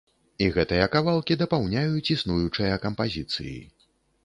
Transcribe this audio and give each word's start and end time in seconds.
І 0.45 0.45
гэтыя 0.53 0.87
кавалкі 0.95 1.37
дапаўняюць 1.43 2.11
існуючыя 2.17 2.81
кампазіцыі. 2.89 3.57